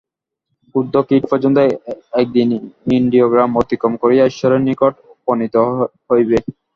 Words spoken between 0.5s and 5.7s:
ক্ষুদ্র কীট পর্যন্ত একদিন ইন্দ্রিয়গ্রাম অতিক্রম করিয়া ঈশ্বরের নিকট উপনীত